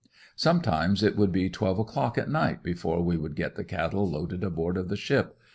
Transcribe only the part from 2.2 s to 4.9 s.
night before we would get the cattle loaded aboard of